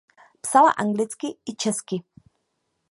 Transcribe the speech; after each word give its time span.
Psala 0.41 0.71
anglicky 0.71 1.37
i 1.45 1.55
česky. 1.55 2.03